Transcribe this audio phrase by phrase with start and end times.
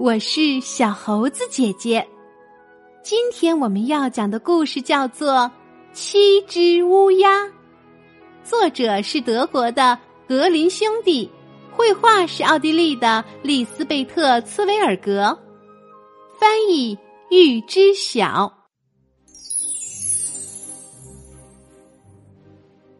[0.00, 2.08] 我是小猴子姐姐。
[3.02, 5.32] 今天我们要讲的故事叫做
[5.92, 7.44] 《七只乌鸦》，
[8.42, 11.30] 作者是德国的格林兄弟，
[11.70, 15.38] 绘画是奥地利的丽斯贝特·茨维尔格，
[16.38, 16.96] 翻译
[17.30, 18.50] 玉知晓。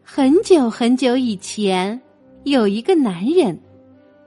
[0.03, 1.99] 很久很久以前，
[2.43, 3.59] 有一个男人，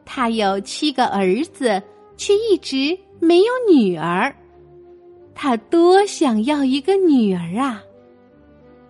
[0.04, 1.80] 他有七个儿子，
[2.16, 4.34] 却一直没有女儿。
[5.34, 7.82] 他多想要一个女儿啊！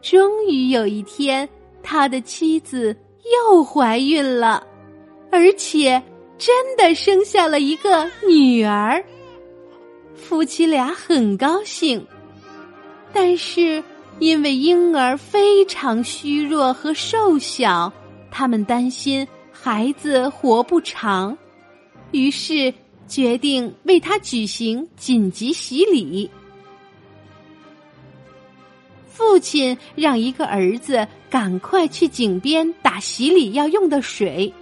[0.02, 1.48] 终于有一天，
[1.82, 2.96] 他的妻子
[3.50, 4.66] 又怀孕了，
[5.30, 6.02] 而且
[6.36, 9.02] 真的生下了一个女儿。
[10.14, 12.06] 夫妻俩很高兴，
[13.12, 13.82] 但是。
[14.20, 17.92] 因为婴儿非常虚弱和瘦小，
[18.30, 21.36] 他们担心孩子活不长，
[22.12, 22.72] 于是
[23.06, 26.30] 决定为他举行紧急洗礼。
[29.08, 34.52] 父亲让一个儿子赶快去井边打洗礼要用的水，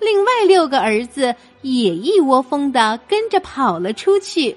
[0.00, 4.56] 另外六个儿子也一窝蜂的跟着跑了出去。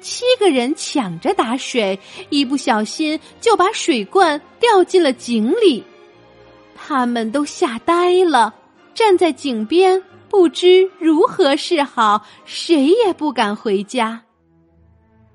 [0.00, 1.96] 七个人抢着打水，
[2.28, 5.84] 一不小心就把水罐掉进了井里。
[6.74, 8.52] 他们都吓呆了，
[8.92, 14.18] 站在井边不知如何是好，谁也不敢回家。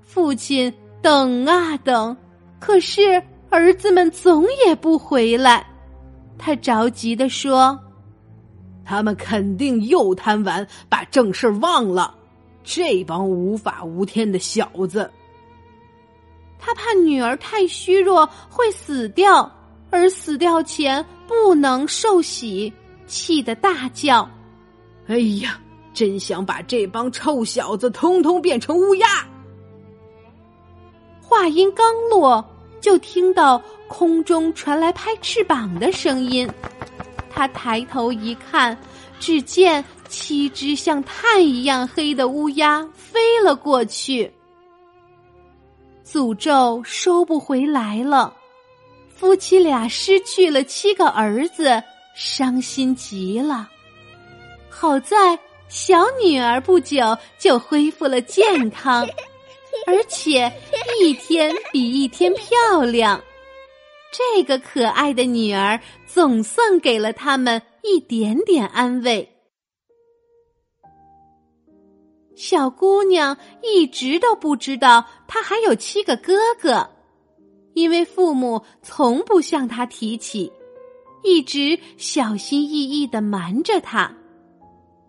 [0.02, 2.16] 父亲等啊等，
[2.58, 5.64] 可是儿子们总也不回来。
[6.36, 7.78] 他着急地说
[8.84, 12.12] ：“他们肯定又贪玩，把正事忘了。”
[12.64, 15.08] 这帮无法无天的小子！
[16.58, 19.48] 他怕女儿太虚弱会死掉，
[19.90, 22.72] 而死掉前不能受洗，
[23.06, 24.28] 气得大叫
[25.08, 25.60] ：“哎呀，
[25.92, 29.06] 真想把这帮臭小子通通变成乌鸦！”
[31.20, 32.42] 话音刚落，
[32.80, 36.48] 就听到空中传来拍翅膀的声音。
[37.28, 38.78] 他抬头一看，
[39.18, 39.84] 只见。
[40.10, 44.32] 七只像炭一样黑的乌鸦飞了过去，
[46.02, 48.34] 诅咒收不回来了。
[49.10, 51.82] 夫妻俩失去了七个儿子，
[52.14, 53.68] 伤心极了。
[54.80, 55.36] 好在
[55.68, 59.04] 小女儿不久就恢复了健康，
[59.88, 60.48] 而且
[61.00, 63.20] 一天比一天漂亮。
[64.12, 69.28] 这个可爱的女儿总算给了他们一点点安慰。
[72.36, 76.88] 小姑娘一直都不知道她还有七个哥哥，
[77.74, 80.52] 因为父母从不向她提起，
[81.24, 84.14] 一直小心翼翼的瞒着她。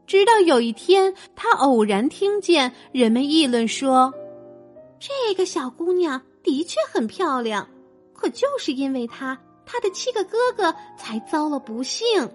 [0.09, 4.12] 直到有一天，她偶然听见人们议论说
[5.00, 7.70] ：“这个小姑娘的确很漂亮，
[8.12, 12.28] 可就是因为她，她的七个哥哥才遭了不幸。”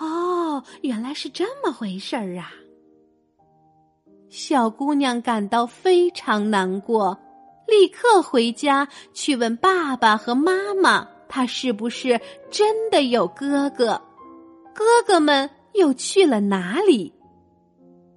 [0.00, 2.54] 哦，原来是这么回事儿啊！
[4.30, 7.18] 小姑娘感到非常难过，
[7.66, 12.18] 立刻回家去问爸爸和妈妈，她是不是
[12.50, 14.00] 真的有哥哥？
[14.72, 17.14] 哥哥们又去了哪里？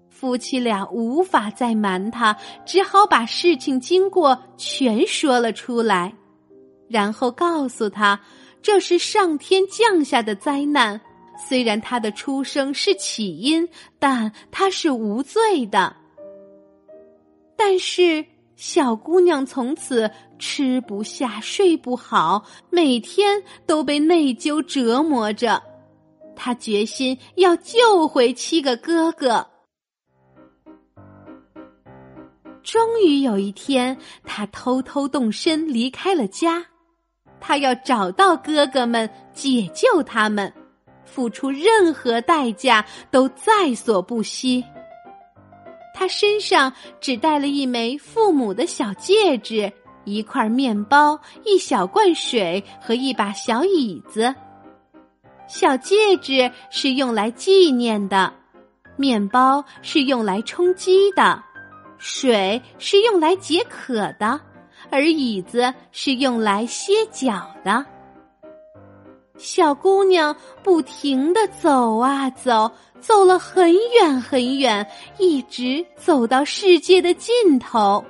[0.10, 6.14] 夫妻俩无法再瞒他，只好把事情经过全说了出来，
[6.90, 8.20] 然后告诉他
[8.62, 11.02] 这是上天降下的灾难。
[11.50, 13.68] 虽然他的出生是起因，
[13.98, 15.96] 但他是无罪的。
[17.58, 18.24] 但是
[18.56, 25.64] 小姑娘从此吃不下、睡不好，每天都被内疚折磨着。
[26.44, 29.46] 他决心要救回七个哥哥。
[32.64, 36.66] 终于有一天，他偷偷动身离开了家。
[37.40, 40.52] 他要找到哥哥们，解救他们，
[41.06, 44.66] 付出任何代价都在所不惜。
[45.94, 49.72] 他身上只带了一枚父母的小戒指、
[50.06, 54.34] 一块面包、一小罐水和一把小椅子。
[55.54, 58.34] 小戒指是用来纪念的，
[58.96, 61.44] 面包是用来充饥的，
[61.98, 64.40] 水是用来解渴的，
[64.90, 67.86] 而椅子是用来歇脚的。
[69.36, 70.34] 小姑娘
[70.64, 72.72] 不停的走啊走，
[73.02, 78.02] 走了很远很远，一直走到世界的尽头。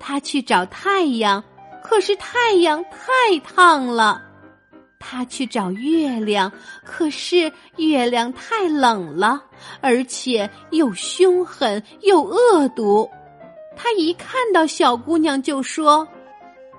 [0.00, 1.44] 她去找太阳，
[1.84, 4.24] 可是太阳太烫了。
[4.98, 6.52] 他去找月亮，
[6.84, 9.42] 可是月亮太冷了，
[9.80, 13.08] 而且又凶狠又恶毒。
[13.76, 16.06] 他一看到小姑娘就说：“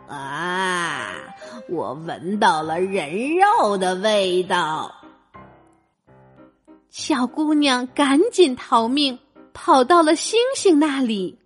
[0.10, 1.12] 啊，
[1.70, 4.94] 我闻到了人肉的味道。”
[6.92, 9.18] 小姑娘赶紧逃命，
[9.54, 11.40] 跑到了星星那里。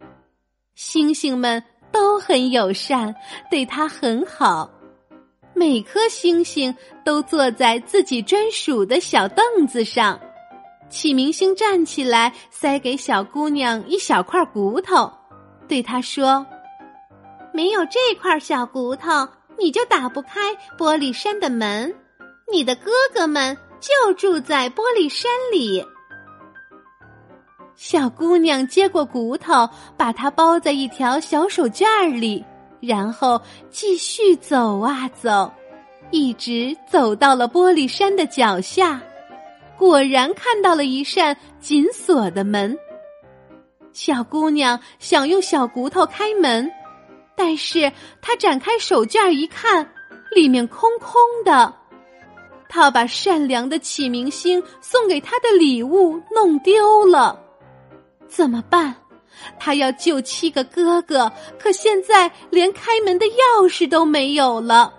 [0.74, 3.14] 星星们都很友善，
[3.52, 4.72] 对她很好。
[5.56, 10.20] 每颗星星都坐在自己专属的小凳子上。
[10.90, 15.12] 启明星站起来，塞给小姑娘一小块骨头，
[15.68, 16.46] 对她说
[17.54, 19.28] ：“没有这块小骨头，
[19.58, 21.94] 你就打不开玻璃山的门。
[22.52, 25.84] 你的哥哥们就住在玻璃山里。”
[27.76, 29.68] 小姑娘接过骨头，
[29.98, 32.46] 把它包在一条小手绢里。
[32.86, 35.50] 然后继续走啊走，
[36.12, 39.02] 一直走到了玻璃山的脚下，
[39.78, 42.78] 果然看到了一扇紧锁的门。
[43.94, 46.70] 小姑娘想用小骨头开门，
[47.38, 47.90] 但是
[48.22, 49.90] 她展开手绢一看，
[50.36, 51.14] 里面空空
[51.46, 51.74] 的。
[52.68, 57.40] 她把善良的启明星送给她的礼物弄丢了，
[58.28, 58.94] 怎么办？
[59.60, 64.94] 他要救七个哥哥，可现在连开门的钥匙都没有了。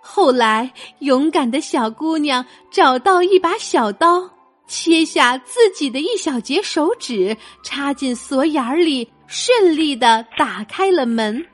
[0.00, 4.30] 后来，勇敢的小姑娘找到一把小刀，
[4.66, 11.44] 切下自己的一小截手指，插进锁眼里，顺利的打开了门。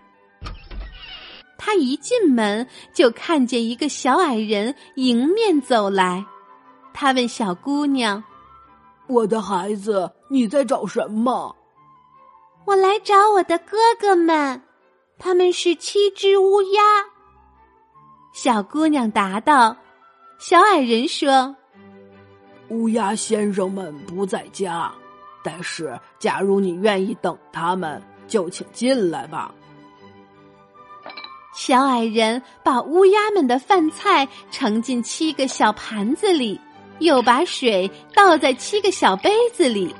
[1.59, 6.25] 她一进门就看见一个小矮人迎面走来，
[6.93, 8.23] 他问小姑娘。
[9.07, 11.55] 我的孩子，你在找什么？
[12.65, 14.63] 我来找我的哥哥们，
[15.19, 16.83] 他们是七只乌鸦。
[18.33, 19.77] 小姑娘答道。
[20.39, 21.55] 小矮人说
[22.69, 24.93] ：“乌鸦先生们不在家，
[25.43, 29.55] 但是假如你愿意等他们，就请进来吧。”
[31.55, 36.61] 小矮人把乌鸦们的饭菜盛进七个小盘子里。
[37.01, 39.95] 又把水倒在七个小杯子里，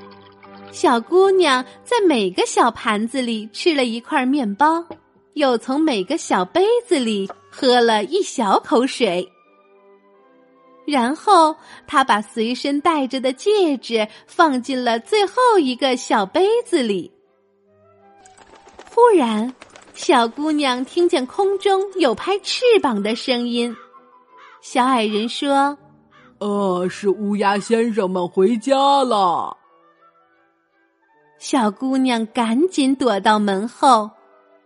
[0.71, 4.83] 小姑娘在每个小盘子里吃了一块面包，
[5.33, 9.29] 又从每个小杯子里喝了一小口水。
[10.85, 11.55] 然后
[11.85, 17.11] 她把随身带着的戒指放进了最后一个小杯子里。
[18.93, 19.53] 忽然，
[19.93, 23.75] 小姑娘听见空中有拍翅膀的声音。
[24.61, 25.77] 小矮人说。
[26.39, 29.55] 呃，是乌鸦先生们回家了。
[31.37, 34.09] 小姑娘赶紧躲到门后，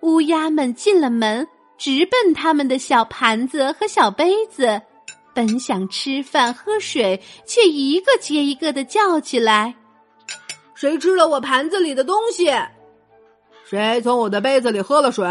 [0.01, 4.81] 乌鸦们进了门，直奔他们的小盘子和小杯子，
[5.33, 9.75] 本想吃饭喝水，却一个接一个的叫起来
[10.74, 12.51] ：“谁吃了我盘子里的东西？
[13.63, 15.27] 谁从我的杯子里喝了水？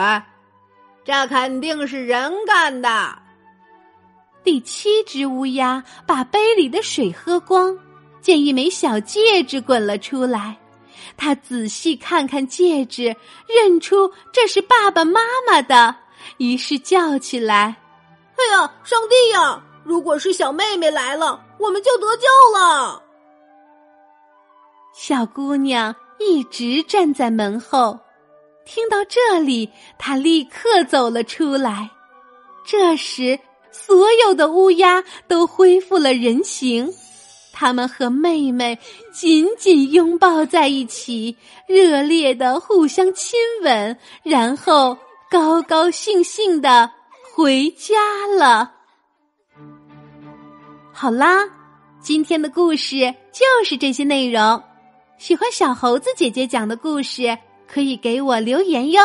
[1.05, 3.18] 这肯定是人干的。”
[4.45, 7.77] 第七只乌鸦把杯里的水喝光，
[8.23, 10.57] 见一枚小戒指滚了出来，
[11.17, 13.15] 他仔细看看戒指，
[13.47, 15.95] 认出这是爸爸妈妈的，
[16.39, 17.77] 于是叫起来
[18.39, 19.63] ：“哎呀，上帝呀！
[19.85, 22.27] 如果是小妹妹来了，我们就得救
[22.57, 23.03] 了。”
[24.95, 27.99] 小姑娘一直站在门后，
[28.65, 31.91] 听到这里，她立刻走了出来。
[32.65, 33.39] 这时。
[33.87, 36.93] 所有的乌鸦都恢复了人形，
[37.53, 38.79] 他们和妹妹
[39.13, 44.97] 紧紧拥抱在一起，热烈的互相亲吻，然后
[45.31, 46.91] 高高兴兴的
[47.35, 48.73] 回家了。
[50.93, 51.49] 好啦，
[52.01, 54.63] 今天的故事就是这些内容。
[55.17, 59.03] 喜欢小猴子姐姐讲的故事，可以给我留言哟，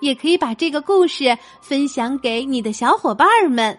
[0.00, 3.78] 也可以把这个故事分享给你的小伙伴们。